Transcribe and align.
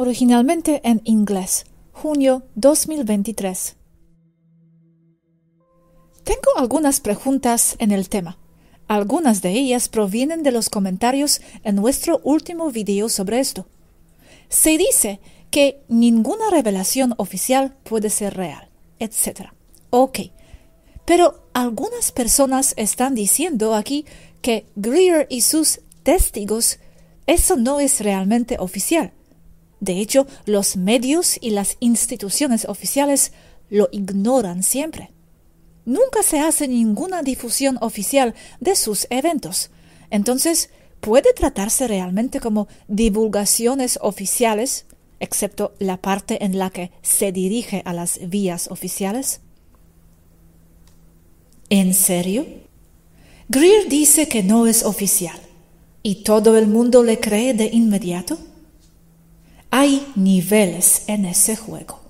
originalmente 0.00 0.80
en 0.82 1.02
inglés, 1.04 1.66
junio 1.92 2.42
2023. 2.54 3.76
Tengo 6.24 6.56
algunas 6.56 7.00
preguntas 7.00 7.76
en 7.78 7.92
el 7.92 8.08
tema. 8.08 8.38
Algunas 8.88 9.42
de 9.42 9.50
ellas 9.50 9.90
provienen 9.90 10.42
de 10.42 10.52
los 10.52 10.70
comentarios 10.70 11.42
en 11.64 11.76
nuestro 11.76 12.18
último 12.24 12.70
video 12.70 13.10
sobre 13.10 13.40
esto. 13.40 13.66
Se 14.48 14.78
dice 14.78 15.20
que 15.50 15.82
ninguna 15.88 16.48
revelación 16.50 17.12
oficial 17.18 17.76
puede 17.84 18.08
ser 18.08 18.38
real, 18.38 18.70
etc. 19.00 19.50
Ok, 19.90 20.20
pero 21.04 21.46
algunas 21.52 22.10
personas 22.10 22.72
están 22.78 23.14
diciendo 23.14 23.74
aquí 23.74 24.06
que 24.40 24.64
Greer 24.76 25.26
y 25.28 25.42
sus 25.42 25.82
testigos, 26.04 26.78
eso 27.26 27.56
no 27.56 27.80
es 27.80 28.00
realmente 28.00 28.56
oficial 28.58 29.12
de 29.80 29.98
hecho, 29.98 30.26
los 30.44 30.76
medios 30.76 31.38
y 31.40 31.50
las 31.50 31.76
instituciones 31.80 32.66
oficiales 32.66 33.32
lo 33.70 33.88
ignoran 33.92 34.62
siempre. 34.62 35.10
Nunca 35.86 36.22
se 36.22 36.40
hace 36.40 36.68
ninguna 36.68 37.22
difusión 37.22 37.78
oficial 37.80 38.34
de 38.60 38.76
sus 38.76 39.06
eventos. 39.08 39.70
Entonces, 40.10 40.68
¿puede 41.00 41.32
tratarse 41.32 41.88
realmente 41.88 42.40
como 42.40 42.68
divulgaciones 42.88 43.98
oficiales, 44.02 44.84
excepto 45.18 45.72
la 45.78 45.96
parte 45.96 46.44
en 46.44 46.58
la 46.58 46.68
que 46.68 46.90
se 47.00 47.32
dirige 47.32 47.82
a 47.86 47.94
las 47.94 48.20
vías 48.28 48.68
oficiales? 48.70 49.40
¿En 51.70 51.94
serio? 51.94 52.46
Greer 53.48 53.88
dice 53.88 54.28
que 54.28 54.42
no 54.42 54.66
es 54.66 54.84
oficial. 54.84 55.40
¿Y 56.02 56.22
todo 56.22 56.58
el 56.58 56.66
mundo 56.66 57.02
le 57.02 57.18
cree 57.18 57.54
de 57.54 57.66
inmediato? 57.72 58.38
Hay 59.70 60.06
niveles 60.16 61.02
en 61.06 61.24
ese 61.26 61.56
juego. 61.56 62.00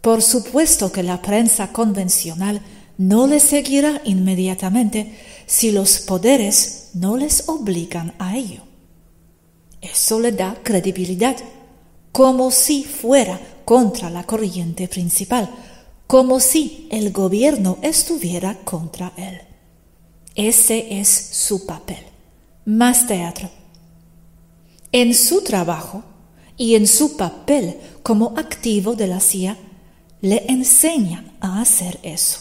Por 0.00 0.22
supuesto 0.22 0.92
que 0.92 1.02
la 1.02 1.20
prensa 1.20 1.72
convencional 1.72 2.60
no 2.98 3.26
le 3.26 3.40
seguirá 3.40 4.02
inmediatamente 4.04 5.18
si 5.46 5.72
los 5.72 6.00
poderes 6.00 6.90
no 6.94 7.16
les 7.16 7.48
obligan 7.48 8.14
a 8.18 8.36
ello. 8.36 8.62
Eso 9.80 10.20
le 10.20 10.32
da 10.32 10.58
credibilidad, 10.62 11.36
como 12.12 12.50
si 12.50 12.84
fuera 12.84 13.40
contra 13.64 14.10
la 14.10 14.24
corriente 14.24 14.86
principal, 14.88 15.48
como 16.06 16.40
si 16.40 16.88
el 16.90 17.12
gobierno 17.12 17.78
estuviera 17.82 18.58
contra 18.64 19.12
él. 19.16 19.40
Ese 20.34 21.00
es 21.00 21.08
su 21.08 21.66
papel. 21.66 22.04
Más 22.64 23.06
teatro. 23.06 23.48
En 24.92 25.14
su 25.14 25.42
trabajo, 25.42 26.02
y 26.60 26.74
en 26.74 26.86
su 26.86 27.16
papel 27.16 27.78
como 28.02 28.34
activo 28.36 28.94
de 28.94 29.06
la 29.06 29.18
CIA 29.18 29.56
le 30.20 30.44
enseñan 30.46 31.32
a 31.40 31.62
hacer 31.62 31.98
eso. 32.02 32.40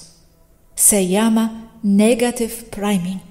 Se 0.75 1.07
llama 1.07 1.71
negative 1.83 2.53
priming. 2.69 3.21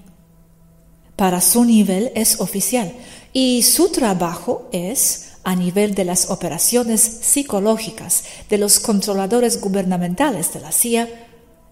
Para 1.15 1.43
su 1.43 1.67
nivel 1.67 2.11
es 2.15 2.41
oficial 2.41 2.91
y 3.35 3.65
su 3.65 3.91
trabajo 3.91 4.67
es, 4.73 5.33
a 5.45 5.55
nivel 5.55 5.95
de 5.95 6.07
las 6.07 6.31
operaciones 6.31 7.03
psicológicas 7.03 8.25
de 8.49 8.57
los 8.57 8.81
controladores 8.81 9.61
gubernamentales 9.61 10.55
de 10.55 10.61
la 10.61 10.73
CIA, 10.73 11.07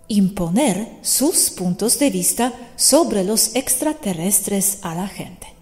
imponer 0.08 0.88
sus 1.00 1.48
puntos 1.48 1.98
de 1.98 2.10
vista 2.10 2.52
sobre 2.76 3.24
los 3.24 3.56
extraterrestres 3.56 4.76
a 4.82 4.94
la 4.94 5.08
gente 5.08 5.55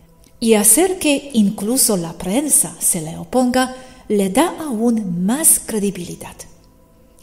y 0.45 0.57
hacer 0.57 0.99
que 0.99 1.31
incluso 1.33 1.97
la 1.97 2.13
prensa 2.19 2.77
se 2.79 3.01
le 3.01 3.17
oponga 3.17 3.75
le 4.09 4.29
da 4.29 4.55
aún 4.61 5.25
más 5.25 5.59
credibilidad. 5.59 6.37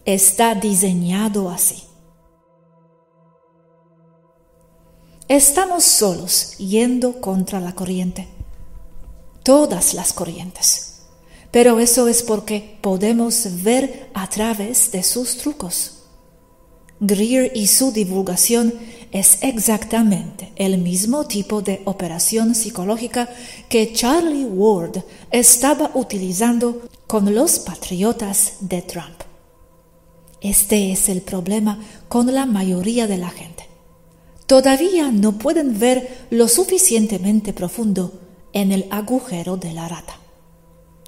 Está 0.05 0.55
diseñado 0.55 1.51
así. 1.51 1.83
Estamos 5.27 5.83
solos 5.83 6.57
yendo 6.57 7.21
contra 7.21 7.59
la 7.59 7.75
corriente, 7.75 8.27
todas 9.43 9.93
las 9.93 10.13
corrientes, 10.13 11.03
pero 11.51 11.79
eso 11.79 12.07
es 12.07 12.23
porque 12.23 12.79
podemos 12.81 13.61
ver 13.61 14.09
a 14.15 14.27
través 14.31 14.91
de 14.91 15.03
sus 15.03 15.37
trucos. 15.37 16.00
Greer 17.03 17.51
y 17.55 17.65
su 17.65 17.91
divulgación 17.91 18.75
es 19.11 19.39
exactamente 19.41 20.53
el 20.55 20.77
mismo 20.77 21.25
tipo 21.25 21.63
de 21.63 21.81
operación 21.85 22.53
psicológica 22.53 23.27
que 23.69 23.91
Charlie 23.91 24.45
Ward 24.45 25.03
estaba 25.31 25.89
utilizando 25.95 26.83
con 27.07 27.33
los 27.33 27.57
patriotas 27.57 28.57
de 28.59 28.83
Trump. 28.83 29.23
Este 30.41 30.91
es 30.91 31.09
el 31.09 31.23
problema 31.23 31.79
con 32.07 32.31
la 32.31 32.45
mayoría 32.45 33.07
de 33.07 33.17
la 33.17 33.31
gente. 33.31 33.67
Todavía 34.45 35.11
no 35.11 35.39
pueden 35.39 35.79
ver 35.79 36.27
lo 36.29 36.47
suficientemente 36.47 37.51
profundo 37.51 38.13
en 38.53 38.71
el 38.71 38.85
agujero 38.91 39.57
de 39.57 39.73
la 39.73 39.87
rata. 39.87 40.17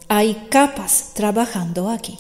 Hay 0.08 0.48
capas 0.50 1.12
trabajando 1.14 1.90
aquí. 1.90 2.18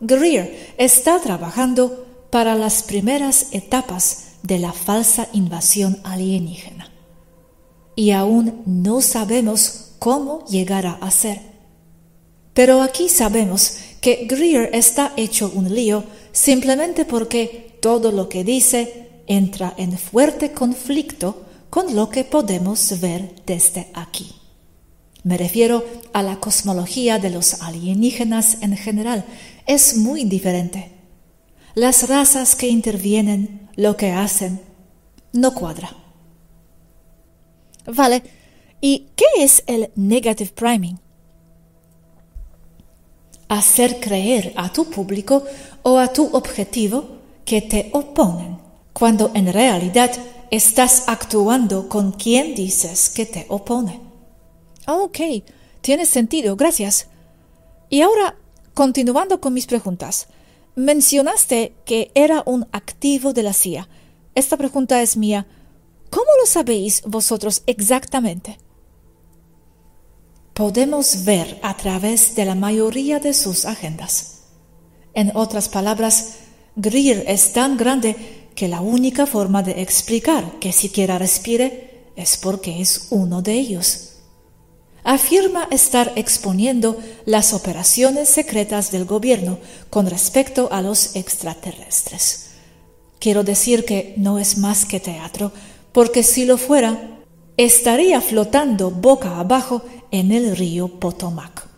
Greer 0.00 0.74
está 0.78 1.20
trabajando 1.20 2.06
para 2.30 2.54
las 2.54 2.82
primeras 2.82 3.48
etapas 3.52 4.36
de 4.42 4.58
la 4.58 4.72
falsa 4.72 5.28
invasión 5.32 6.00
alienígena. 6.04 6.90
Y 7.96 8.12
aún 8.12 8.62
no 8.64 9.02
sabemos 9.02 9.92
cómo 9.98 10.44
llegará 10.46 10.92
a 11.00 11.10
ser. 11.10 11.40
Pero 12.54 12.82
aquí 12.82 13.08
sabemos 13.08 13.76
que 14.00 14.26
Greer 14.26 14.70
está 14.72 15.12
hecho 15.16 15.52
un 15.54 15.74
lío 15.74 16.04
simplemente 16.32 17.04
porque 17.04 17.76
todo 17.82 18.10
lo 18.10 18.28
que 18.28 18.44
dice 18.44 19.08
entra 19.26 19.74
en 19.76 19.98
fuerte 19.98 20.52
conflicto 20.52 21.44
con 21.68 21.94
lo 21.94 22.08
que 22.08 22.24
podemos 22.24 23.00
ver 23.00 23.34
desde 23.46 23.88
aquí. 23.94 24.34
Me 25.22 25.36
refiero 25.36 25.84
a 26.14 26.22
la 26.22 26.40
cosmología 26.40 27.18
de 27.18 27.30
los 27.30 27.60
alienígenas 27.62 28.58
en 28.62 28.76
general. 28.76 29.24
Es 29.70 29.96
muy 29.96 30.24
diferente. 30.24 30.90
Las 31.76 32.08
razas 32.08 32.56
que 32.56 32.66
intervienen, 32.66 33.68
lo 33.76 33.96
que 33.96 34.10
hacen, 34.10 34.60
no 35.32 35.54
cuadra. 35.54 35.94
Vale, 37.86 38.20
¿y 38.80 39.10
qué 39.14 39.26
es 39.38 39.62
el 39.68 39.92
negative 39.94 40.50
priming? 40.56 40.98
Hacer 43.48 44.00
creer 44.00 44.52
a 44.56 44.72
tu 44.72 44.90
público 44.90 45.44
o 45.84 45.98
a 45.98 46.12
tu 46.12 46.26
objetivo 46.32 47.18
que 47.44 47.62
te 47.62 47.90
oponen, 47.92 48.58
cuando 48.92 49.30
en 49.34 49.52
realidad 49.52 50.10
estás 50.50 51.04
actuando 51.06 51.88
con 51.88 52.10
quien 52.10 52.56
dices 52.56 53.08
que 53.08 53.24
te 53.24 53.46
opone. 53.48 54.00
Ok, 54.88 55.20
tiene 55.80 56.06
sentido, 56.06 56.56
gracias. 56.56 57.06
Y 57.88 58.00
ahora, 58.00 58.34
continuando 58.74 59.40
con 59.40 59.52
mis 59.54 59.66
preguntas, 59.66 60.28
Mencionaste 60.76 61.74
que 61.84 62.10
era 62.14 62.42
un 62.46 62.66
activo 62.72 63.32
de 63.32 63.42
la 63.42 63.52
CIA. 63.52 63.88
Esta 64.34 64.56
pregunta 64.56 65.02
es 65.02 65.16
mía. 65.16 65.46
¿Cómo 66.10 66.30
lo 66.40 66.46
sabéis 66.46 67.02
vosotros 67.04 67.62
exactamente? 67.66 68.58
Podemos 70.54 71.24
ver 71.24 71.58
a 71.62 71.76
través 71.76 72.34
de 72.34 72.44
la 72.44 72.54
mayoría 72.54 73.18
de 73.18 73.34
sus 73.34 73.64
agendas. 73.64 74.42
En 75.12 75.32
otras 75.34 75.68
palabras, 75.68 76.36
Greer 76.76 77.24
es 77.26 77.52
tan 77.52 77.76
grande 77.76 78.48
que 78.54 78.68
la 78.68 78.80
única 78.80 79.26
forma 79.26 79.62
de 79.62 79.82
explicar 79.82 80.58
que 80.60 80.72
siquiera 80.72 81.18
respire 81.18 82.12
es 82.14 82.36
porque 82.36 82.80
es 82.80 83.08
uno 83.10 83.42
de 83.42 83.54
ellos. 83.54 84.09
Afirma 85.02 85.66
estar 85.70 86.12
exponiendo 86.16 86.98
las 87.24 87.52
operaciones 87.52 88.28
secretas 88.28 88.90
del 88.90 89.04
gobierno 89.04 89.58
con 89.88 90.06
respecto 90.06 90.68
a 90.70 90.82
los 90.82 91.16
extraterrestres. 91.16 92.50
Quiero 93.18 93.42
decir 93.44 93.84
que 93.84 94.14
no 94.16 94.38
es 94.38 94.58
más 94.58 94.84
que 94.84 95.00
teatro, 95.00 95.52
porque 95.92 96.22
si 96.22 96.44
lo 96.44 96.58
fuera, 96.58 97.18
estaría 97.56 98.20
flotando 98.20 98.90
boca 98.90 99.38
abajo 99.38 99.82
en 100.10 100.32
el 100.32 100.56
río 100.56 100.88
Potomac. 100.88 101.68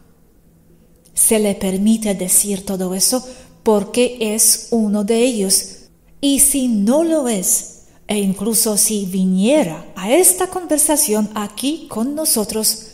Se 1.14 1.38
le 1.38 1.54
permite 1.54 2.14
decir 2.14 2.64
todo 2.64 2.94
eso 2.94 3.26
porque 3.62 4.18
es 4.20 4.68
uno 4.70 5.04
de 5.04 5.18
ellos, 5.18 5.78
y 6.20 6.40
si 6.40 6.68
no 6.68 7.04
lo 7.04 7.28
es, 7.28 7.82
e 8.06 8.18
incluso 8.18 8.76
si 8.76 9.06
viniera 9.06 9.86
a 9.96 10.12
esta 10.12 10.48
conversación 10.48 11.30
aquí 11.34 11.86
con 11.88 12.14
nosotros, 12.14 12.91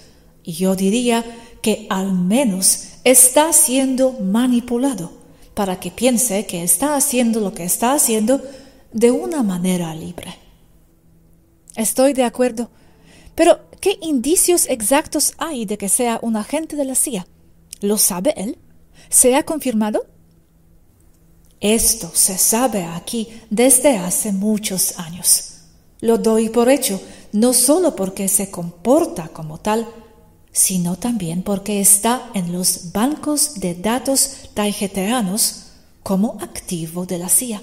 yo 0.53 0.77
diría 0.77 1.25
que 1.63 1.87
al 1.91 2.13
menos 2.13 2.85
está 3.05 3.53
siendo 3.53 4.13
manipulado 4.13 5.13
para 5.55 5.81
que 5.81 5.91
piense 5.91 6.47
que 6.47 6.63
está 6.63 6.97
haciendo 6.97 7.41
lo 7.41 7.53
que 7.53 7.65
está 7.65 7.93
haciendo 7.93 8.41
de 8.93 9.11
una 9.11 9.43
manera 9.43 9.95
libre. 9.95 10.35
Estoy 11.75 12.13
de 12.13 12.25
acuerdo, 12.25 12.71
pero 13.35 13.61
¿qué 13.81 13.99
indicios 14.01 14.67
exactos 14.69 15.35
hay 15.39 15.67
de 15.67 15.79
que 15.79 15.89
sea 15.89 16.19
un 16.23 16.37
agente 16.37 16.77
de 16.77 16.85
la 16.85 16.95
CIA? 16.95 17.27
¿Lo 17.81 17.99
sabe 17.99 18.35
él? 18.37 18.59
¿Se 19.09 19.37
ha 19.37 19.45
confirmado? 19.45 20.07
Esto 21.61 22.11
se 22.15 22.39
sabe 22.39 22.85
aquí 22.85 23.29
desde 23.51 23.97
hace 23.97 24.33
muchos 24.33 24.99
años. 24.99 25.55
Lo 26.01 26.19
doy 26.19 26.49
por 26.49 26.69
hecho, 26.69 27.01
no 27.33 27.53
solo 27.53 27.97
porque 27.97 28.29
se 28.29 28.51
comporta 28.51 29.29
como 29.29 29.59
tal, 29.59 29.89
sino 30.59 30.97
también 30.97 31.45
porque 31.45 31.81
está 31.81 32.33
en 32.35 32.51
los 32.51 32.91
bancos 32.91 33.61
de 33.61 33.77
datos 33.77 34.51
taijeteanos 34.55 35.67
como 36.03 36.37
activo 36.41 37.07
de 37.07 37.19
la 37.19 37.29
CIA. 37.29 37.63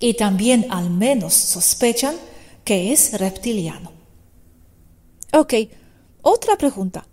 Y 0.00 0.12
también 0.12 0.66
al 0.68 0.90
menos 0.90 1.32
sospechan 1.32 2.14
que 2.62 2.92
es 2.92 3.18
reptiliano. 3.18 3.90
Ok, 5.32 5.54
otra 6.20 6.58
pregunta. 6.58 7.06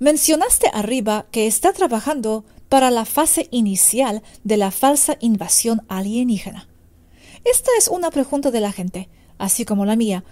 Mencionaste 0.00 0.70
arriba 0.74 1.24
que 1.30 1.46
está 1.46 1.72
trabajando 1.72 2.44
para 2.68 2.90
la 2.90 3.06
fase 3.06 3.48
inicial 3.52 4.22
de 4.42 4.58
la 4.58 4.70
falsa 4.70 5.16
invasión 5.20 5.80
alienígena. 5.88 6.68
Esta 7.42 7.70
es 7.78 7.88
una 7.88 8.10
pregunta 8.10 8.50
de 8.50 8.60
la 8.60 8.70
gente, 8.70 9.08
así 9.38 9.64
como 9.64 9.86
la 9.86 9.96
mía, 9.96 10.24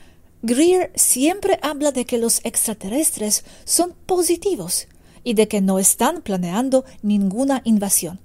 Greer 0.42 0.90
siempre 0.96 1.58
habla 1.62 1.92
de 1.92 2.04
que 2.04 2.18
los 2.18 2.40
extraterrestres 2.44 3.44
son 3.64 3.94
positivos 4.06 4.88
y 5.22 5.34
de 5.34 5.46
que 5.46 5.60
no 5.60 5.78
están 5.78 6.20
planeando 6.22 6.84
ninguna 7.00 7.62
invasión. 7.64 8.20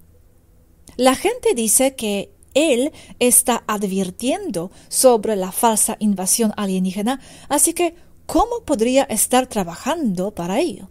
La 0.96 1.14
gente 1.14 1.54
dice 1.54 1.96
que 1.96 2.34
él 2.56 2.92
está 3.19 3.64
advirtiendo 3.68 4.72
sobre 4.90 5.36
la 5.36 5.52
falsa 5.52 5.96
invasión 6.00 6.54
alienígena, 6.58 7.22
así 7.50 7.74
que 7.74 7.94
¿cómo 8.25 8.64
podría 8.66 9.04
estar 9.04 9.46
trabajando 9.46 10.34
para 10.34 10.60
ello? 10.60 10.90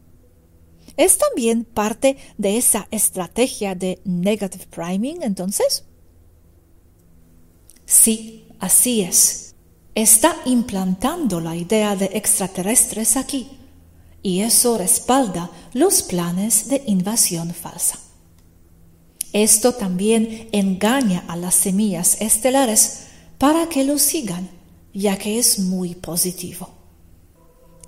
¿Es 0.96 1.18
también 1.18 1.64
parte 1.64 2.16
de 2.38 2.56
esa 2.56 2.86
estrategia 2.92 3.74
de 3.74 4.00
negative 4.04 4.66
priming 4.70 5.22
entonces? 5.22 5.84
Sí, 7.84 8.46
así 8.60 9.02
es 9.02 9.45
está 9.96 10.36
implantando 10.44 11.40
la 11.40 11.56
idea 11.56 11.96
de 11.96 12.10
extraterrestres 12.12 13.16
aquí, 13.16 13.48
y 14.22 14.42
eso 14.42 14.76
respalda 14.76 15.50
los 15.72 16.02
planes 16.02 16.68
de 16.68 16.82
invasión 16.86 17.54
falsa. 17.54 17.98
Esto 19.32 19.72
también 19.72 20.50
engaña 20.52 21.24
a 21.28 21.36
las 21.36 21.54
semillas 21.54 22.18
estelares 22.20 23.04
para 23.38 23.68
que 23.70 23.84
lo 23.84 23.98
sigan, 23.98 24.50
ya 24.92 25.16
que 25.16 25.38
es 25.38 25.60
muy 25.60 25.94
positivo. 25.94 26.68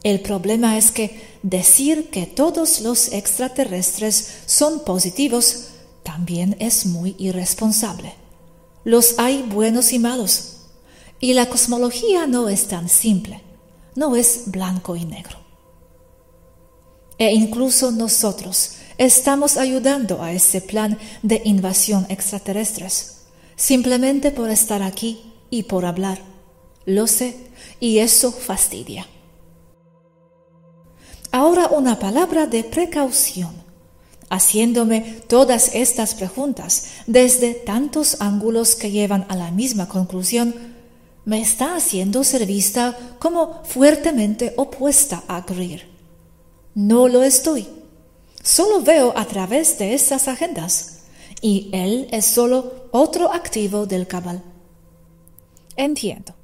El 0.03 0.21
problema 0.21 0.79
es 0.79 0.91
que 0.91 1.39
decir 1.43 2.09
que 2.09 2.25
todos 2.25 2.81
los 2.81 3.13
extraterrestres 3.13 4.39
son 4.47 4.83
positivos 4.85 5.69
también 6.05 6.57
es 6.59 6.87
muy 6.87 7.17
irresponsable. 7.19 8.15
Los 8.85 9.19
hay 9.19 9.43
buenos 9.43 9.93
y 9.93 9.99
malos, 9.99 10.58
y 11.21 11.35
la 11.35 11.49
cosmología 11.49 12.27
no 12.27 12.49
es 12.49 12.69
tan 12.69 12.89
simple, 12.89 13.43
no 13.95 14.17
es 14.17 14.45
blanco 14.47 14.97
y 14.97 15.05
negro. 15.05 15.39
E 17.19 17.35
incluso 17.35 17.91
nosotros 17.91 18.75
estamos 18.97 19.57
ayudando 19.57 20.23
a 20.23 20.33
ese 20.33 20.61
plan 20.61 20.99
de 21.23 21.43
invasión 21.45 22.07
extraterrestres, 22.09 23.25
simplemente 23.57 24.31
por 24.31 24.51
estar 24.51 24.83
aquí 24.83 25.33
y 25.51 25.65
por 25.65 25.85
hablar. 25.85 26.21
Lo 26.85 27.07
sé, 27.07 27.37
y 27.81 27.99
eso 27.99 28.31
fastidia. 28.33 29.07
Ahora 31.33 31.69
una 31.69 31.99
palabra 31.99 32.47
de 32.47 32.65
precaución. 32.65 33.67
Haciéndome 34.31 35.23
todas 35.27 35.75
estas 35.75 36.15
preguntas 36.15 36.89
desde 37.07 37.55
tantos 37.55 38.21
ángulos 38.21 38.77
que 38.77 38.91
llevan 38.91 39.25
a 39.31 39.37
la 39.37 39.51
misma 39.51 39.89
conclusión, 39.89 40.78
me 41.29 41.43
está 41.43 41.77
haciendo 41.77 42.25
ser 42.25 42.47
vista 42.47 42.97
como 43.19 43.63
fuertemente 43.63 44.55
opuesta 44.57 45.25
a 45.29 45.43
Greer. 45.43 45.87
No 46.75 47.07
lo 47.07 47.23
estoy. 47.23 47.69
Solo 48.43 48.81
veo 48.81 49.13
a 49.15 49.27
través 49.27 49.79
de 49.79 49.93
esas 49.93 50.27
agendas 50.27 51.01
y 51.43 51.69
él 51.75 52.09
es 52.13 52.25
solo 52.25 52.89
otro 52.93 53.31
activo 53.31 53.85
del 53.85 54.07
cabal. 54.07 54.43
Entiendo. 55.77 56.35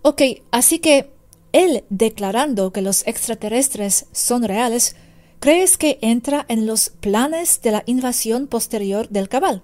Ok, 0.00 0.22
así 0.52 0.78
que 0.78 1.10
él 1.52 1.84
declarando 1.90 2.72
que 2.72 2.80
los 2.80 3.06
extraterrestres 3.06 4.06
son 4.12 4.42
reales, 4.42 4.96
¿crees 5.38 5.76
que 5.76 5.98
entra 6.00 6.46
en 6.48 6.66
los 6.66 6.88
planes 6.88 7.60
de 7.60 7.72
la 7.72 7.82
invasión 7.84 8.46
posterior 8.46 9.06
del 9.10 9.28
cabal? 9.28 9.62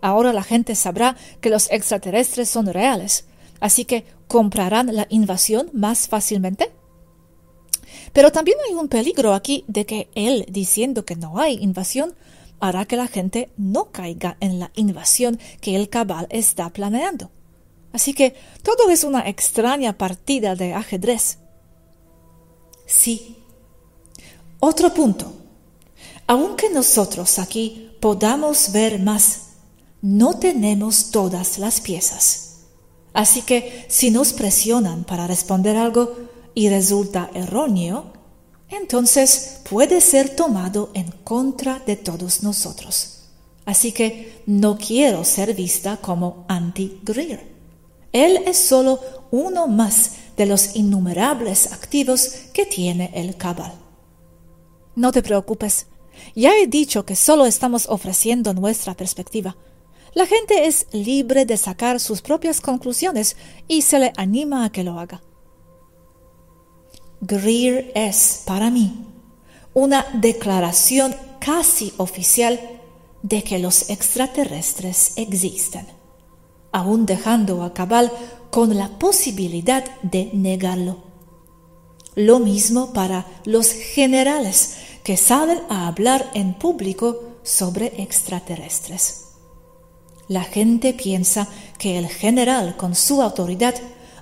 Ahora 0.00 0.32
la 0.32 0.42
gente 0.42 0.74
sabrá 0.74 1.18
que 1.42 1.50
los 1.50 1.70
extraterrestres 1.70 2.48
son 2.48 2.66
reales 2.66 3.26
así 3.62 3.84
que 3.84 4.04
comprarán 4.26 4.94
la 4.94 5.06
invasión 5.08 5.70
más 5.72 6.08
fácilmente. 6.08 6.72
Pero 8.12 8.32
también 8.32 8.58
hay 8.68 8.74
un 8.74 8.88
peligro 8.88 9.32
aquí 9.32 9.64
de 9.68 9.86
que 9.86 10.10
él 10.16 10.44
diciendo 10.50 11.04
que 11.04 11.14
no 11.14 11.38
hay 11.38 11.54
invasión 11.62 12.14
hará 12.58 12.84
que 12.86 12.96
la 12.96 13.06
gente 13.06 13.50
no 13.56 13.92
caiga 13.92 14.36
en 14.40 14.58
la 14.58 14.72
invasión 14.74 15.38
que 15.60 15.76
el 15.76 15.88
cabal 15.88 16.26
está 16.30 16.70
planeando. 16.70 17.30
Así 17.92 18.14
que 18.14 18.34
todo 18.64 18.90
es 18.90 19.04
una 19.04 19.28
extraña 19.28 19.96
partida 19.96 20.56
de 20.56 20.74
ajedrez. 20.74 21.38
Sí. 22.84 23.36
Otro 24.58 24.92
punto. 24.92 25.32
Aunque 26.26 26.68
nosotros 26.68 27.38
aquí 27.38 27.92
podamos 28.00 28.72
ver 28.72 28.98
más, 28.98 29.50
no 30.00 30.38
tenemos 30.38 31.12
todas 31.12 31.58
las 31.58 31.80
piezas. 31.80 32.51
Así 33.12 33.42
que 33.42 33.84
si 33.88 34.10
nos 34.10 34.32
presionan 34.32 35.04
para 35.04 35.26
responder 35.26 35.76
algo 35.76 36.16
y 36.54 36.68
resulta 36.68 37.30
erróneo, 37.34 38.12
entonces 38.68 39.60
puede 39.68 40.00
ser 40.00 40.34
tomado 40.34 40.90
en 40.94 41.10
contra 41.24 41.80
de 41.80 41.96
todos 41.96 42.42
nosotros. 42.42 43.28
Así 43.64 43.92
que 43.92 44.42
no 44.46 44.76
quiero 44.76 45.24
ser 45.24 45.54
vista 45.54 45.98
como 45.98 46.44
anti-Greer. 46.48 47.52
Él 48.12 48.40
es 48.46 48.58
solo 48.58 49.00
uno 49.30 49.68
más 49.68 50.12
de 50.36 50.46
los 50.46 50.74
innumerables 50.76 51.72
activos 51.72 52.28
que 52.52 52.66
tiene 52.66 53.10
el 53.14 53.36
cabal. 53.36 53.72
No 54.94 55.12
te 55.12 55.22
preocupes, 55.22 55.86
ya 56.34 56.54
he 56.56 56.66
dicho 56.66 57.04
que 57.04 57.16
solo 57.16 57.46
estamos 57.46 57.86
ofreciendo 57.88 58.52
nuestra 58.52 58.94
perspectiva. 58.94 59.56
La 60.14 60.26
gente 60.26 60.66
es 60.66 60.86
libre 60.92 61.46
de 61.46 61.56
sacar 61.56 61.98
sus 61.98 62.20
propias 62.20 62.60
conclusiones 62.60 63.36
y 63.66 63.82
se 63.82 63.98
le 63.98 64.12
anima 64.16 64.64
a 64.64 64.70
que 64.70 64.84
lo 64.84 64.98
haga. 64.98 65.22
Greer 67.22 67.92
es, 67.94 68.42
para 68.44 68.70
mí, 68.70 69.06
una 69.72 70.04
declaración 70.12 71.14
casi 71.38 71.94
oficial 71.96 72.60
de 73.22 73.42
que 73.42 73.58
los 73.58 73.88
extraterrestres 73.88 75.12
existen, 75.16 75.86
aún 76.72 77.06
dejando 77.06 77.62
a 77.62 77.72
cabal 77.72 78.12
con 78.50 78.76
la 78.76 78.98
posibilidad 78.98 79.84
de 80.02 80.30
negarlo. 80.34 80.98
Lo 82.14 82.38
mismo 82.38 82.92
para 82.92 83.26
los 83.44 83.72
generales 83.72 84.76
que 85.04 85.16
salen 85.16 85.60
a 85.70 85.86
hablar 85.86 86.30
en 86.34 86.52
público 86.52 87.18
sobre 87.42 88.02
extraterrestres. 88.02 89.31
La 90.32 90.44
gente 90.44 90.94
piensa 90.94 91.46
que 91.76 91.98
el 91.98 92.08
general 92.08 92.74
con 92.78 92.94
su 92.94 93.20
autoridad 93.20 93.74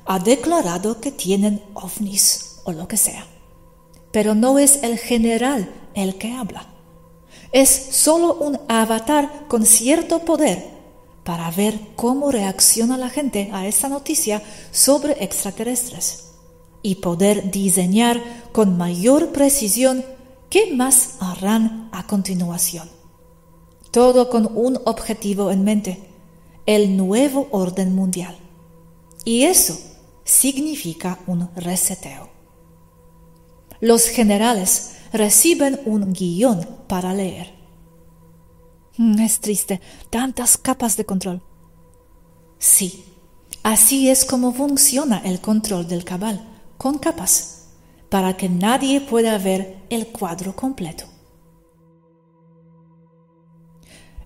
ha 0.07 0.19
declarado 0.19 1.01
que 1.01 1.13
tienen 1.13 1.63
ovnis 1.73 2.57
o 2.65 2.73
lo 2.73 2.89
que 2.89 2.97
sea. 2.97 3.25
Pero 4.11 4.35
no 4.35 4.59
es 4.59 4.83
el 4.83 4.99
general 4.99 5.73
el 5.95 6.17
que 6.17 6.33
habla. 6.33 6.67
Es 7.53 7.71
solo 7.93 8.35
un 8.35 8.59
avatar 8.67 9.47
con 9.47 9.65
cierto 9.65 10.25
poder 10.25 10.67
para 11.23 11.49
ver 11.53 11.79
cómo 11.95 12.33
reacciona 12.33 12.99
la 12.99 13.09
gente 13.09 13.49
a 13.53 13.69
esa 13.69 13.89
noticia 13.89 14.43
sobre 14.73 15.13
extraterrestres 15.23 16.33
y 16.83 16.97
poder 16.97 17.53
diseñar 17.53 18.21
con 18.51 18.77
mayor 18.77 19.29
precisión 19.29 20.05
qué 20.49 20.75
más 20.75 21.19
harán 21.21 21.89
a 21.93 22.09
continuación. 22.09 23.00
Todo 23.91 24.31
con 24.31 24.51
un 24.57 24.79
objetivo 24.85 25.51
en 25.51 25.65
mente, 25.65 26.11
el 26.67 26.97
nuevo 26.97 27.49
orden 27.51 27.95
mundial. 27.95 28.37
Y 29.25 29.43
eso 29.43 29.79
significa 30.25 31.19
un 31.27 31.51
reseteo. 31.57 32.29
Los 33.81 34.07
generales 34.07 34.93
reciben 35.13 35.81
un 35.87 36.13
guion 36.13 36.67
para 36.87 37.15
leer. 37.15 37.53
Mm, 38.97 39.21
es 39.21 39.41
triste, 39.41 39.81
tantas 40.11 40.57
capas 40.57 40.97
de 40.97 41.05
control. 41.05 41.43
Sí, 42.59 43.05
así 43.63 44.09
es 44.11 44.25
como 44.25 44.53
funciona 44.53 45.19
el 45.25 45.41
control 45.41 45.89
del 45.89 46.05
cabal, 46.05 46.47
con 46.77 46.99
capas, 46.99 47.69
para 48.11 48.37
que 48.37 48.49
nadie 48.49 49.01
pueda 49.01 49.39
ver 49.39 49.79
el 49.89 50.09
cuadro 50.09 50.55
completo. 50.55 51.10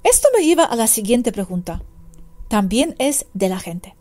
Esto 0.05 0.29
me 0.37 0.45
lleva 0.45 0.65
a 0.65 0.77
la 0.77 0.87
siguiente 0.87 1.33
pregunta. 1.33 1.83
También 2.49 2.95
es 2.99 3.27
de 3.33 3.49
la 3.49 3.59
gente. 3.59 3.97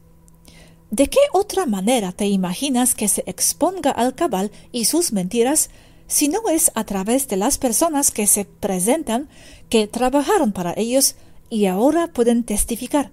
¿De 0.91 1.07
qué 1.07 1.19
otra 1.31 1.65
manera 1.65 2.11
te 2.11 2.27
imaginas 2.27 2.93
que 2.93 3.07
se 3.07 3.23
exponga 3.25 3.89
al 3.89 4.13
cabal 4.13 4.51
y 4.71 4.85
sus 4.85 5.13
mentiras 5.13 5.69
si 6.07 6.27
no 6.27 6.49
es 6.49 6.71
a 6.75 6.83
través 6.83 7.27
de 7.29 7.37
las 7.37 7.57
personas 7.57 8.11
que 8.11 8.27
se 8.27 8.45
presentan, 8.45 9.29
que 9.69 9.87
trabajaron 9.87 10.51
para 10.51 10.73
ellos 10.77 11.15
y 11.49 11.65
ahora 11.65 12.09
pueden 12.09 12.43
testificar? 12.43 13.11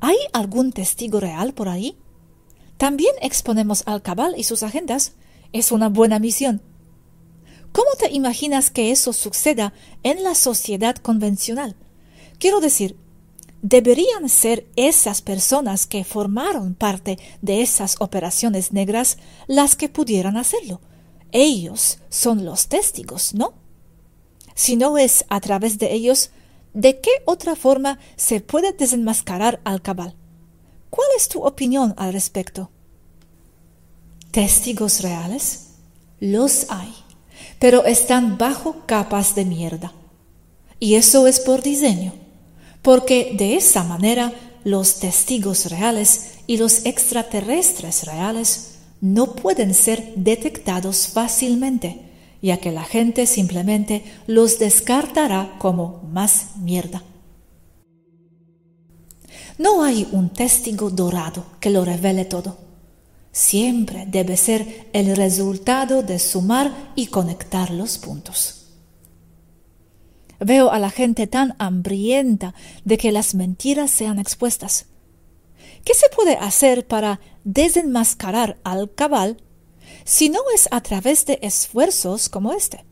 ¿Hay 0.00 0.16
algún 0.32 0.72
testigo 0.72 1.20
real 1.20 1.54
por 1.54 1.68
ahí? 1.68 1.96
También 2.76 3.14
exponemos 3.22 3.84
al 3.86 4.02
cabal 4.02 4.34
y 4.36 4.42
sus 4.42 4.62
agendas. 4.62 5.12
Es 5.52 5.70
una 5.70 5.88
buena 5.88 6.18
misión. 6.18 6.60
¿Cómo 7.74 7.90
te 7.98 8.12
imaginas 8.12 8.70
que 8.70 8.92
eso 8.92 9.12
suceda 9.12 9.72
en 10.04 10.22
la 10.22 10.36
sociedad 10.36 10.94
convencional? 10.94 11.74
Quiero 12.38 12.60
decir, 12.60 12.96
deberían 13.62 14.28
ser 14.28 14.68
esas 14.76 15.22
personas 15.22 15.88
que 15.88 16.04
formaron 16.04 16.76
parte 16.76 17.18
de 17.42 17.62
esas 17.62 17.96
operaciones 17.98 18.72
negras 18.72 19.18
las 19.48 19.74
que 19.74 19.88
pudieran 19.88 20.36
hacerlo. 20.36 20.80
Ellos 21.32 21.98
son 22.10 22.44
los 22.44 22.68
testigos, 22.68 23.34
¿no? 23.34 23.54
Si 24.54 24.76
no 24.76 24.96
es 24.96 25.24
a 25.28 25.40
través 25.40 25.76
de 25.78 25.94
ellos, 25.94 26.30
¿de 26.74 27.00
qué 27.00 27.10
otra 27.24 27.56
forma 27.56 27.98
se 28.14 28.40
puede 28.40 28.72
desenmascarar 28.72 29.60
al 29.64 29.82
cabal? 29.82 30.14
¿Cuál 30.90 31.08
es 31.16 31.28
tu 31.28 31.44
opinión 31.44 31.92
al 31.96 32.12
respecto? 32.12 32.70
¿Testigos 34.30 35.00
reales? 35.00 35.70
Los 36.20 36.70
hay, 36.70 36.94
pero 37.58 37.84
están 37.84 38.38
bajo 38.38 38.84
capas 38.86 39.34
de 39.34 39.44
mierda. 39.44 39.92
Y 40.80 40.96
eso 40.96 41.26
es 41.26 41.40
por 41.40 41.62
diseño 41.62 42.12
porque 42.84 43.34
de 43.38 43.56
esa 43.56 43.82
manera 43.82 44.34
los 44.62 45.00
testigos 45.00 45.70
reales 45.70 46.34
y 46.46 46.58
los 46.58 46.84
extraterrestres 46.84 48.04
reales 48.04 48.74
no 49.00 49.34
pueden 49.34 49.72
ser 49.72 50.12
detectados 50.16 51.08
fácilmente, 51.08 52.02
ya 52.42 52.58
que 52.58 52.72
la 52.72 52.84
gente 52.84 53.26
simplemente 53.26 54.04
los 54.26 54.58
descartará 54.58 55.54
como 55.58 56.02
más 56.12 56.56
mierda. 56.60 57.02
No 59.56 59.82
hay 59.82 60.06
un 60.12 60.28
testigo 60.28 60.90
dorado 60.90 61.46
que 61.60 61.70
lo 61.70 61.86
revele 61.86 62.26
todo. 62.26 62.58
Siempre 63.34 64.04
debe 64.06 64.36
ser 64.36 64.88
el 64.92 65.16
resultado 65.16 66.04
de 66.04 66.20
sumar 66.20 66.92
y 66.94 67.08
conectar 67.08 67.70
los 67.70 67.98
puntos. 67.98 68.68
Veo 70.38 70.70
a 70.70 70.78
la 70.78 70.88
gente 70.88 71.26
tan 71.26 71.56
hambrienta 71.58 72.54
de 72.84 72.96
que 72.96 73.10
las 73.10 73.34
mentiras 73.34 73.90
sean 73.90 74.20
expuestas. 74.20 74.86
¿Qué 75.84 75.94
se 75.94 76.08
puede 76.14 76.36
hacer 76.36 76.86
para 76.86 77.18
desenmascarar 77.42 78.56
al 78.62 78.94
cabal 78.94 79.38
si 80.04 80.28
no 80.28 80.38
es 80.54 80.68
a 80.70 80.80
través 80.80 81.26
de 81.26 81.40
esfuerzos 81.42 82.28
como 82.28 82.52
este? 82.52 82.84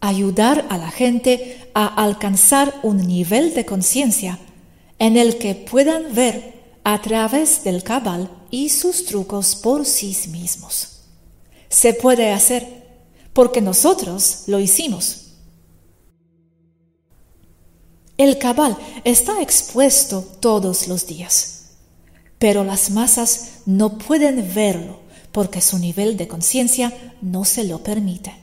Ayudar 0.00 0.64
a 0.70 0.78
la 0.78 0.92
gente 0.92 1.58
a 1.74 1.86
alcanzar 1.86 2.72
un 2.84 2.98
nivel 2.98 3.52
de 3.52 3.66
conciencia 3.66 4.38
en 5.00 5.16
el 5.16 5.38
que 5.38 5.56
puedan 5.56 6.14
ver 6.14 6.54
a 6.84 7.02
través 7.02 7.64
del 7.64 7.82
cabal 7.82 8.30
y 8.54 8.68
sus 8.68 9.04
trucos 9.04 9.56
por 9.56 9.84
sí 9.84 10.16
mismos. 10.28 11.00
Se 11.68 11.92
puede 11.92 12.30
hacer 12.30 12.84
porque 13.32 13.60
nosotros 13.60 14.44
lo 14.46 14.60
hicimos. 14.60 15.32
El 18.16 18.38
cabal 18.38 18.78
está 19.02 19.42
expuesto 19.42 20.22
todos 20.38 20.86
los 20.86 21.08
días, 21.08 21.70
pero 22.38 22.62
las 22.62 22.92
masas 22.92 23.62
no 23.66 23.98
pueden 23.98 24.48
verlo 24.54 25.00
porque 25.32 25.60
su 25.60 25.80
nivel 25.80 26.16
de 26.16 26.28
conciencia 26.28 26.92
no 27.22 27.44
se 27.44 27.64
lo 27.64 27.82
permite. 27.82 28.36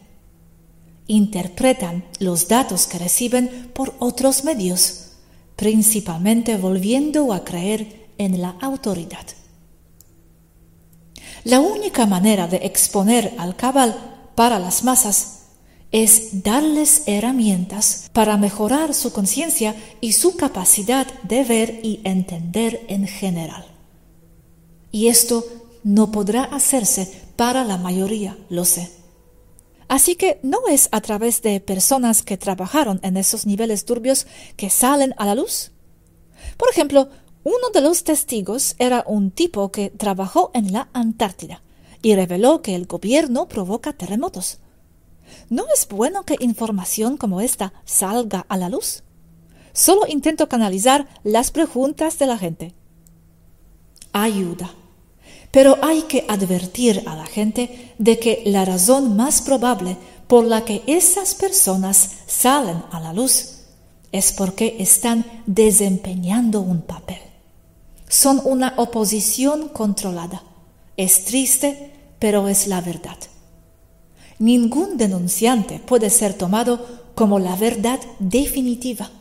Interpretan 1.08 2.04
los 2.20 2.50
datos 2.50 2.86
que 2.86 3.00
reciben 3.00 3.72
por 3.74 3.96
otros 4.00 4.44
medios, 4.44 5.12
principalmente 5.56 6.58
volviendo 6.58 7.32
a 7.32 7.46
creer 7.46 8.10
en 8.18 8.42
la 8.42 8.58
autoridad. 8.60 9.26
La 11.44 11.60
única 11.60 12.06
manera 12.06 12.48
de 12.48 12.58
exponer 12.58 13.34
al 13.38 13.56
cabal 13.56 13.96
para 14.36 14.60
las 14.60 14.84
masas 14.84 15.40
es 15.92 16.44
darles 16.44 17.04
herramientas 17.06 18.10
para 18.14 18.38
mejorar 18.38 18.94
su 18.94 19.12
conciencia 19.12 19.76
y 20.00 20.14
su 20.14 20.38
capacidad 20.38 21.08
de 21.24 21.44
ver 21.44 21.80
y 21.84 22.00
entender 22.04 22.86
en 22.88 23.08
general. 23.08 23.66
Y 24.92 25.08
esto 25.08 25.46
no 25.84 26.12
podrá 26.12 26.44
hacerse 26.44 27.12
para 27.36 27.64
la 27.64 27.78
mayoría, 27.78 28.38
lo 28.50 28.64
sé. 28.64 28.92
Así 29.88 30.16
que 30.16 30.40
no 30.44 30.68
es 30.70 30.88
a 30.92 31.02
través 31.02 31.42
de 31.42 31.60
personas 31.60 32.22
que 32.22 32.38
trabajaron 32.38 33.00
en 33.04 33.18
esos 33.18 33.46
niveles 33.46 33.84
turbios 33.84 34.28
que 34.56 34.70
salen 34.70 35.14
a 35.18 35.26
la 35.26 35.36
luz. 35.36 35.72
Por 36.56 36.70
ejemplo, 36.70 37.10
uno 37.44 37.70
de 37.74 37.82
los 37.82 38.04
testigos 38.04 38.76
era 38.78 39.04
un 39.08 39.32
tipo 39.32 39.72
que 39.72 39.90
trabajó 39.90 40.52
en 40.54 40.72
la 40.72 40.90
Antártida 40.94 41.64
y 42.02 42.16
reveló 42.16 42.62
que 42.62 42.76
el 42.76 42.86
gobierno 42.86 43.48
provoca 43.48 43.94
terremotos. 43.94 44.60
¿No 45.50 45.66
es 45.74 45.88
bueno 45.88 46.24
que 46.24 46.36
información 46.40 47.18
como 47.18 47.42
esta 47.42 47.74
salga 47.86 48.46
a 48.48 48.58
la 48.58 48.70
luz? 48.70 49.04
Solo 49.74 50.02
intento 50.08 50.50
canalizar 50.50 51.08
las 51.24 51.52
preguntas 51.52 52.20
de 52.20 52.26
la 52.28 52.38
gente. 52.38 52.74
Ayuda. 54.14 54.70
Pero 55.52 55.78
hay 55.82 56.04
que 56.04 56.26
advertir 56.28 57.04
a 57.08 57.16
la 57.16 57.26
gente 57.26 57.94
de 57.98 58.20
que 58.20 58.44
la 58.46 58.66
razón 58.66 59.16
más 59.16 59.42
probable 59.42 59.98
por 60.28 60.46
la 60.46 60.64
que 60.64 60.84
esas 60.88 61.34
personas 61.36 62.10
salen 62.28 62.84
a 62.92 63.00
la 63.00 63.14
luz 63.14 63.64
es 64.12 64.32
porque 64.32 64.78
están 64.80 65.26
desempeñando 65.46 66.62
un 66.62 66.82
papel. 66.82 67.31
Son 68.12 68.40
una 68.46 68.76
oposición 68.78 69.70
controlada. 69.70 70.44
Es 70.98 71.26
triste, 71.26 71.94
pero 72.20 72.48
es 72.48 72.68
la 72.68 72.82
verdad 72.82 73.18
ningún 74.42 74.98
denunciante 74.98 75.80
puede 75.80 76.10
ser 76.10 76.34
tomado 76.34 76.86
como 77.14 77.40
la 77.40 77.56
verdad 77.56 78.00
definitiva. 78.20 79.12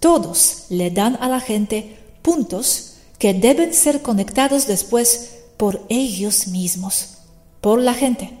Todos 0.00 0.64
le 0.70 0.90
dan 0.90 1.16
a 1.20 1.28
la 1.28 1.40
gente 1.40 1.96
puntos 2.20 2.94
que 3.18 3.32
deben 3.32 3.72
ser 3.72 4.02
conectados 4.02 4.66
después 4.66 5.36
por 5.56 5.82
ellos 5.88 6.48
mismos, 6.48 7.18
por 7.60 7.80
la 7.80 7.94
gente, 7.94 8.36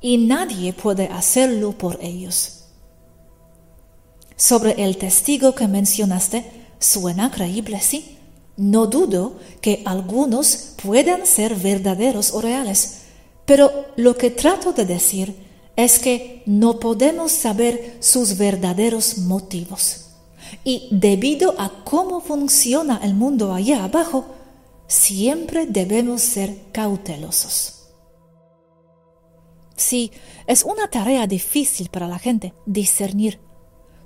y 0.00 0.16
nadie 0.18 0.72
puede 0.72 1.08
hacerlo 1.08 1.72
por 1.72 1.98
ellos. 2.00 2.60
Sobre 4.36 4.84
el 4.84 4.96
testigo 4.96 5.54
que 5.56 5.66
mencionaste, 5.66 6.44
suena 6.78 7.32
creíble, 7.32 7.80
sí. 7.80 8.15
No 8.56 8.86
dudo 8.86 9.34
que 9.60 9.82
algunos 9.84 10.74
puedan 10.82 11.26
ser 11.26 11.54
verdaderos 11.54 12.32
o 12.32 12.40
reales, 12.40 13.02
pero 13.44 13.86
lo 13.96 14.16
que 14.16 14.30
trato 14.30 14.72
de 14.72 14.86
decir 14.86 15.36
es 15.76 15.98
que 15.98 16.42
no 16.46 16.80
podemos 16.80 17.32
saber 17.32 17.96
sus 18.00 18.38
verdaderos 18.38 19.18
motivos. 19.18 20.06
Y 20.64 20.88
debido 20.90 21.54
a 21.58 21.84
cómo 21.84 22.20
funciona 22.20 23.00
el 23.02 23.14
mundo 23.14 23.52
allá 23.52 23.84
abajo, 23.84 24.24
siempre 24.86 25.66
debemos 25.66 26.22
ser 26.22 26.56
cautelosos. 26.72 27.74
Sí, 29.76 30.10
es 30.46 30.64
una 30.64 30.88
tarea 30.88 31.26
difícil 31.26 31.90
para 31.90 32.08
la 32.08 32.18
gente 32.18 32.54
discernir, 32.64 33.38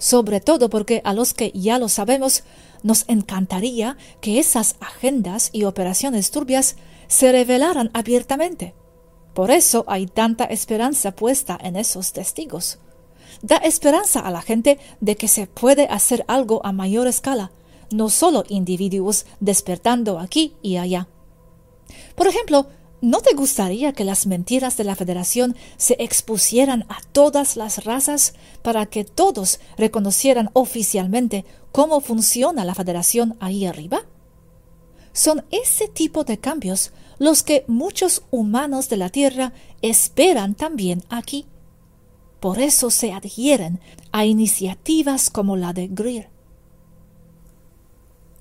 sobre 0.00 0.40
todo 0.40 0.70
porque 0.70 1.02
a 1.04 1.12
los 1.12 1.34
que 1.34 1.52
ya 1.54 1.78
lo 1.78 1.88
sabemos 1.88 2.42
nos 2.82 3.04
encantaría 3.06 3.98
que 4.22 4.40
esas 4.40 4.76
agendas 4.80 5.50
y 5.52 5.64
operaciones 5.64 6.30
turbias 6.30 6.76
se 7.06 7.30
revelaran 7.30 7.90
abiertamente. 7.92 8.74
Por 9.34 9.50
eso 9.50 9.84
hay 9.86 10.06
tanta 10.06 10.44
esperanza 10.44 11.12
puesta 11.12 11.58
en 11.62 11.76
esos 11.76 12.12
testigos. 12.12 12.78
Da 13.42 13.56
esperanza 13.58 14.20
a 14.20 14.30
la 14.30 14.40
gente 14.40 14.78
de 15.00 15.16
que 15.16 15.28
se 15.28 15.46
puede 15.46 15.86
hacer 15.86 16.24
algo 16.28 16.64
a 16.64 16.72
mayor 16.72 17.06
escala, 17.06 17.52
no 17.92 18.08
solo 18.08 18.44
individuos 18.48 19.26
despertando 19.38 20.18
aquí 20.18 20.54
y 20.62 20.78
allá. 20.78 21.08
Por 22.14 22.26
ejemplo, 22.26 22.66
¿no 23.00 23.20
te 23.20 23.34
gustaría 23.34 23.92
que 23.92 24.04
las 24.04 24.26
mentiras 24.26 24.76
de 24.76 24.84
la 24.84 24.96
Federación 24.96 25.56
se 25.76 25.96
expusieran 25.98 26.84
a 26.88 26.98
todas 27.12 27.56
las 27.56 27.84
razas 27.84 28.34
para 28.62 28.86
que 28.86 29.04
todos 29.04 29.60
reconocieran 29.76 30.50
oficialmente 30.52 31.44
cómo 31.72 32.00
funciona 32.00 32.64
la 32.64 32.74
Federación 32.74 33.36
ahí 33.40 33.66
arriba? 33.66 34.02
Son 35.12 35.44
ese 35.50 35.88
tipo 35.88 36.24
de 36.24 36.38
cambios 36.38 36.92
los 37.18 37.42
que 37.42 37.64
muchos 37.66 38.22
humanos 38.30 38.88
de 38.88 38.96
la 38.96 39.10
Tierra 39.10 39.52
esperan 39.82 40.54
también 40.54 41.02
aquí. 41.10 41.46
Por 42.40 42.58
eso 42.58 42.90
se 42.90 43.12
adhieren 43.12 43.80
a 44.12 44.24
iniciativas 44.24 45.28
como 45.28 45.56
la 45.56 45.72
de 45.72 45.88
Greer. 45.88 46.39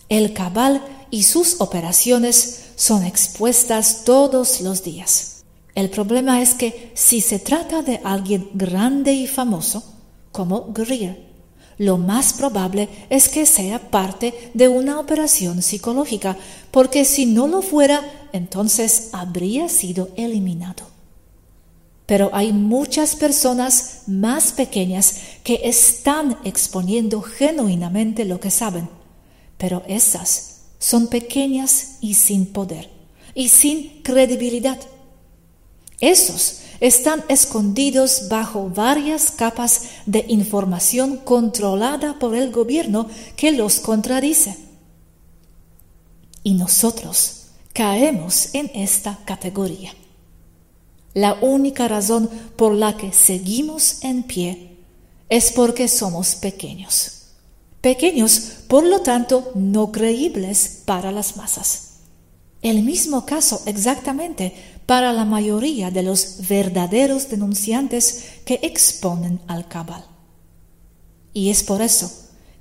El 0.10 0.34
cabal 0.34 0.82
y 1.12 1.24
sus 1.24 1.62
operaciones 1.62 2.72
son 2.76 3.06
expuestas 3.06 4.04
todos 4.06 4.62
los 4.62 4.84
días. 4.84 5.44
El 5.76 5.92
problema 5.92 6.42
es 6.42 6.56
que 6.56 6.92
si 6.96 7.22
se 7.22 7.38
trata 7.38 7.84
de 7.84 8.02
alguien 8.04 8.50
grande 8.54 9.14
y 9.14 9.28
famoso, 9.28 9.84
como 10.32 10.74
Greer, 10.74 11.30
lo 11.78 11.98
más 11.98 12.34
probable 12.34 12.90
es 13.10 13.30
que 13.30 13.46
sea 13.46 13.90
parte 13.90 14.52
de 14.54 14.68
una 14.68 15.00
operación 15.00 15.62
psicológica, 15.62 16.36
porque 16.72 17.06
si 17.06 17.26
no 17.26 17.48
lo 17.48 17.62
fuera, 17.62 18.02
entonces 18.34 19.10
habría 19.14 19.70
sido 19.70 20.10
eliminado. 20.18 20.88
Pero 22.06 22.32
hay 22.34 22.52
muchas 22.52 23.16
personas 23.16 24.02
más 24.08 24.52
pequeñas 24.52 25.16
que 25.44 25.62
están 25.64 26.38
exponiendo 26.44 27.22
genuinamente 27.22 28.26
lo 28.26 28.40
que 28.40 28.52
saben, 28.52 28.90
pero 29.60 29.84
esas 29.88 30.62
son 30.80 31.08
pequeñas 31.08 31.98
y 32.02 32.16
sin 32.16 32.48
poder, 32.48 32.90
y 33.36 33.50
sin 33.50 34.02
credibilidad. 34.02 34.80
Esos 36.00 36.62
están 36.80 37.26
escondidos 37.28 38.30
bajo 38.30 38.70
varias 38.70 39.32
capas 39.32 39.84
de 40.06 40.24
información 40.30 41.18
controlada 41.18 42.18
por 42.18 42.36
el 42.36 42.52
gobierno 42.52 43.08
que 43.36 43.52
los 43.52 43.82
contradice. 43.82 44.58
Y 46.42 46.54
nosotros 46.54 47.48
caemos 47.74 48.56
en 48.56 48.72
esta 48.74 49.20
categoría. 49.26 49.94
La 51.14 51.34
única 51.42 51.90
razón 51.90 52.30
por 52.56 52.74
la 52.74 52.96
que 52.96 53.12
seguimos 53.12 54.04
en 54.04 54.24
pie 54.24 54.78
es 55.28 55.52
porque 55.52 55.90
somos 55.90 56.36
pequeños. 56.36 57.19
Pequeños, 57.82 58.64
por 58.68 58.84
lo 58.84 59.02
tanto, 59.02 59.52
no 59.56 59.92
creíbles 59.92 60.82
para 60.86 61.12
las 61.12 61.38
masas. 61.38 61.90
El 62.62 62.84
mismo 62.84 63.26
caso 63.26 63.62
exactamente 63.66 64.54
para 64.86 65.14
la 65.14 65.24
mayoría 65.24 65.92
de 65.92 66.04
los 66.04 66.48
verdaderos 66.50 67.30
denunciantes 67.30 68.42
que 68.46 68.60
exponen 68.64 69.40
al 69.48 69.68
cabal. 69.68 70.06
Y 71.34 71.52
es 71.52 71.64
por 71.64 71.82
eso 71.82 72.12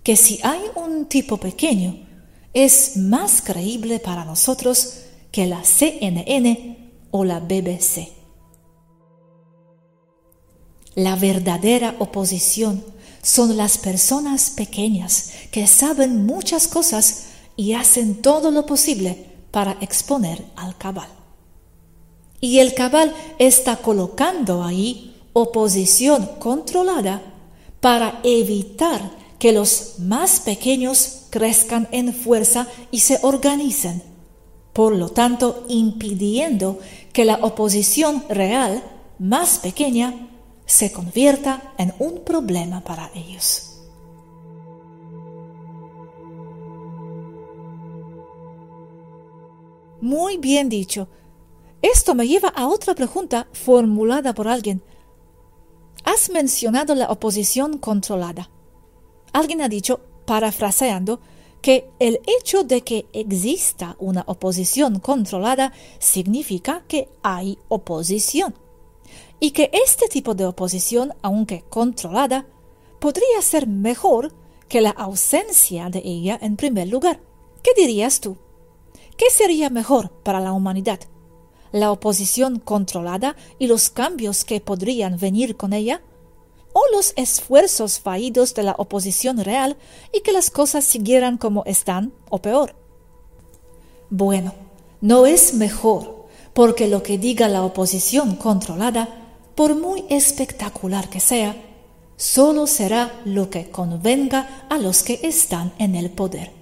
que 0.04 0.14
si 0.14 0.38
hay 0.42 0.60
un 0.76 1.06
tipo 1.06 1.38
pequeño, 1.38 2.06
es 2.54 2.96
más 2.96 3.42
creíble 3.42 3.98
para 3.98 4.24
nosotros 4.24 5.00
que 5.32 5.46
la 5.46 5.64
CNN 5.64 6.92
o 7.10 7.24
la 7.24 7.40
BBC. 7.40 8.08
La 10.94 11.16
verdadera 11.16 11.96
oposición 11.98 12.84
son 13.22 13.56
las 13.56 13.78
personas 13.78 14.50
pequeñas 14.50 15.30
que 15.50 15.66
saben 15.66 16.26
muchas 16.26 16.68
cosas 16.68 17.24
y 17.56 17.72
hacen 17.72 18.22
todo 18.22 18.50
lo 18.50 18.66
posible 18.66 19.26
para 19.50 19.76
exponer 19.80 20.44
al 20.56 20.76
cabal. 20.78 21.08
Y 22.40 22.60
el 22.60 22.74
cabal 22.74 23.14
está 23.38 23.76
colocando 23.76 24.62
ahí 24.62 25.16
oposición 25.32 26.30
controlada 26.38 27.22
para 27.80 28.20
evitar 28.22 29.00
que 29.38 29.52
los 29.52 29.94
más 29.98 30.40
pequeños 30.40 31.26
crezcan 31.30 31.88
en 31.92 32.12
fuerza 32.12 32.66
y 32.90 33.00
se 33.00 33.18
organicen, 33.22 34.02
por 34.72 34.94
lo 34.94 35.10
tanto 35.10 35.64
impidiendo 35.68 36.78
que 37.12 37.24
la 37.24 37.36
oposición 37.42 38.24
real 38.28 38.82
más 39.18 39.58
pequeña 39.58 40.28
se 40.68 40.92
convierta 40.92 41.72
en 41.78 41.94
un 41.98 42.22
problema 42.24 42.82
para 42.82 43.10
ellos. 43.14 43.80
Muy 50.02 50.36
bien 50.36 50.68
dicho. 50.68 51.08
Esto 51.80 52.14
me 52.14 52.28
lleva 52.28 52.50
a 52.50 52.68
otra 52.68 52.94
pregunta 52.94 53.48
formulada 53.52 54.34
por 54.34 54.46
alguien. 54.46 54.82
Has 56.04 56.28
mencionado 56.30 56.94
la 56.94 57.10
oposición 57.10 57.78
controlada. 57.78 58.50
Alguien 59.32 59.62
ha 59.62 59.68
dicho, 59.68 60.00
parafraseando, 60.26 61.20
que 61.62 61.88
el 61.98 62.20
hecho 62.26 62.62
de 62.62 62.82
que 62.82 63.06
exista 63.14 63.96
una 63.98 64.22
oposición 64.26 65.00
controlada 65.00 65.72
significa 65.98 66.84
que 66.86 67.08
hay 67.22 67.58
oposición. 67.68 68.67
Y 69.40 69.52
que 69.52 69.70
este 69.72 70.08
tipo 70.08 70.34
de 70.34 70.46
oposición, 70.46 71.14
aunque 71.22 71.64
controlada, 71.68 72.46
podría 72.98 73.40
ser 73.40 73.66
mejor 73.66 74.32
que 74.68 74.80
la 74.80 74.90
ausencia 74.90 75.88
de 75.90 76.02
ella 76.04 76.38
en 76.40 76.56
primer 76.56 76.88
lugar. 76.88 77.20
¿Qué 77.62 77.70
dirías 77.76 78.20
tú? 78.20 78.36
¿Qué 79.16 79.30
sería 79.30 79.70
mejor 79.70 80.10
para 80.22 80.40
la 80.40 80.52
humanidad? 80.52 81.00
la 81.72 81.92
oposición 81.92 82.58
controlada 82.58 83.36
y 83.58 83.66
los 83.66 83.90
cambios 83.90 84.44
que 84.44 84.60
podrían 84.60 85.18
venir 85.18 85.56
con 85.56 85.72
ella, 85.72 86.02
o 86.72 86.82
los 86.92 87.12
esfuerzos 87.16 87.98
fallidos 87.98 88.54
de 88.54 88.62
la 88.62 88.74
oposición 88.78 89.38
real 89.38 89.76
y 90.12 90.20
que 90.20 90.32
las 90.32 90.50
cosas 90.50 90.84
siguieran 90.84 91.38
como 91.38 91.64
están 91.64 92.12
o 92.30 92.40
peor. 92.40 92.76
Bueno, 94.10 94.54
no 95.00 95.26
es 95.26 95.54
mejor, 95.54 96.26
porque 96.52 96.86
lo 96.88 97.02
que 97.02 97.18
diga 97.18 97.48
la 97.48 97.64
oposición 97.64 98.36
controlada, 98.36 99.27
por 99.58 99.74
muy 99.74 100.04
espectacular 100.08 101.10
que 101.10 101.18
sea, 101.18 101.56
solo 102.16 102.68
será 102.68 103.20
lo 103.24 103.50
que 103.50 103.72
convenga 103.72 104.68
a 104.70 104.78
los 104.78 105.02
que 105.02 105.18
están 105.24 105.72
en 105.80 105.96
el 105.96 106.10
poder. 106.10 106.52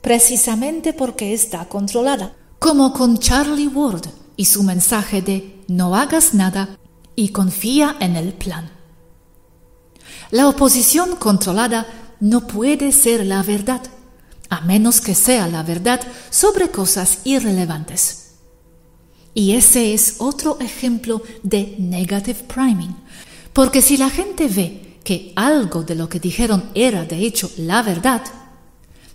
Precisamente 0.00 0.94
porque 0.94 1.34
está 1.34 1.66
controlada 1.66 2.34
como 2.58 2.94
con 2.94 3.18
Charlie 3.18 3.68
Ward 3.68 4.06
y 4.38 4.46
su 4.46 4.62
mensaje 4.62 5.20
de 5.20 5.62
no 5.68 5.94
hagas 5.94 6.32
nada 6.32 6.78
y 7.14 7.28
confía 7.28 7.96
en 8.00 8.16
el 8.16 8.32
plan. 8.32 8.70
La 10.30 10.48
oposición 10.48 11.16
controlada 11.16 11.86
no 12.20 12.46
puede 12.46 12.92
ser 12.92 13.26
la 13.26 13.42
verdad, 13.42 13.82
a 14.48 14.62
menos 14.62 15.02
que 15.02 15.14
sea 15.14 15.46
la 15.46 15.62
verdad 15.62 16.00
sobre 16.30 16.70
cosas 16.70 17.18
irrelevantes. 17.24 18.21
Y 19.34 19.52
ese 19.52 19.94
es 19.94 20.16
otro 20.18 20.58
ejemplo 20.60 21.22
de 21.42 21.76
negative 21.78 22.44
priming, 22.44 22.94
porque 23.52 23.80
si 23.80 23.96
la 23.96 24.10
gente 24.10 24.46
ve 24.46 24.98
que 25.04 25.32
algo 25.36 25.82
de 25.82 25.94
lo 25.94 26.08
que 26.08 26.20
dijeron 26.20 26.70
era 26.74 27.04
de 27.04 27.18
hecho 27.18 27.50
la 27.56 27.82
verdad, 27.82 28.22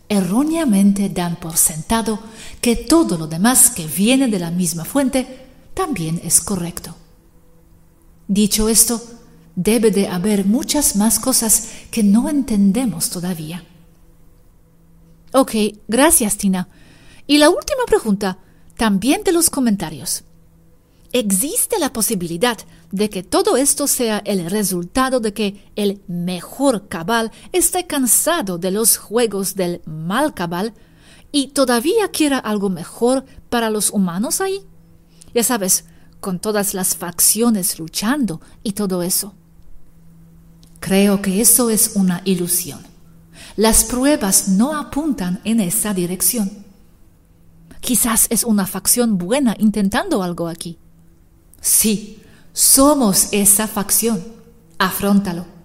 erróneamente 0.10 1.10
dan 1.10 1.36
por 1.36 1.58
sentado 1.58 2.20
que 2.62 2.76
todo 2.76 3.18
lo 3.18 3.28
demás 3.28 3.70
que 3.70 3.86
viene 3.86 4.28
de 4.28 4.40
la 4.40 4.52
misma 4.52 4.86
fuente 4.86 5.46
también 5.74 6.20
es 6.24 6.42
correcto. 6.42 6.96
Dicho 8.28 8.68
esto, 8.70 9.02
debe 9.56 9.92
de 9.92 10.08
haber 10.08 10.46
muchas 10.46 10.96
más 10.96 11.20
cosas 11.20 11.70
que 11.92 12.04
no 12.04 12.30
entendemos 12.30 13.10
todavía. 13.10 13.64
Ok, 15.34 15.54
gracias 15.88 16.38
Tina. 16.38 16.68
Y 17.26 17.38
la 17.38 17.50
última 17.50 17.84
pregunta, 17.86 18.38
también 18.78 19.24
de 19.24 19.32
los 19.32 19.50
comentarios. 19.50 20.24
¿Existe 21.12 21.80
la 21.80 21.94
posibilidad 21.94 22.58
de 22.92 23.10
que 23.10 23.24
todo 23.24 23.58
esto 23.58 23.88
sea 23.88 24.20
el 24.20 24.50
resultado 24.50 25.20
de 25.20 25.34
que 25.34 25.72
el 25.76 26.02
mejor 26.08 26.88
cabal 26.88 27.32
esté 27.52 27.88
cansado 27.88 28.58
de 28.58 28.72
los 28.72 28.98
juegos 28.98 29.56
del 29.56 29.82
mal 29.86 30.34
cabal 30.34 30.74
y 31.32 31.48
todavía 31.48 32.10
quiera 32.12 32.38
algo 32.38 32.70
mejor 32.70 33.26
para 33.50 33.70
los 33.70 33.90
humanos 33.90 34.42
ahí? 34.42 34.62
Ya 35.34 35.44
sabes, 35.44 35.86
con 36.20 36.40
todas 36.40 36.74
las 36.74 36.96
facciones 36.96 37.80
luchando 37.80 38.42
y 38.64 38.74
todo 38.74 39.02
eso. 39.02 39.34
Creo 40.80 41.22
que 41.22 41.42
eso 41.42 41.70
es 41.70 41.92
una 41.96 42.22
ilusión. 42.26 42.80
Las 43.56 43.84
pruebas 43.84 44.50
no 44.50 44.76
apuntan 44.78 45.42
en 45.44 45.60
esa 45.62 45.94
dirección. 45.94 46.67
Quizás 47.82 48.28
es 48.30 48.44
una 48.44 48.66
facción 48.66 49.18
buena 49.18 49.56
intentando 49.60 50.24
algo 50.24 50.48
aquí. 50.48 50.78
Sí, 51.62 52.22
somos 52.54 53.30
esa 53.32 53.68
facción. 53.68 54.24
Afróntalo. 54.78 55.57